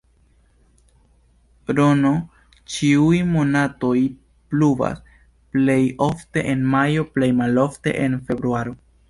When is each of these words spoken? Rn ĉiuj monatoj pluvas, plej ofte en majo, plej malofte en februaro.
Rn 1.79 2.07
ĉiuj 2.75 3.19
monatoj 3.35 3.93
pluvas, 4.55 5.05
plej 5.59 5.77
ofte 6.09 6.45
en 6.55 6.67
majo, 6.75 7.07
plej 7.19 7.31
malofte 7.45 7.97
en 8.09 8.19
februaro. 8.31 8.77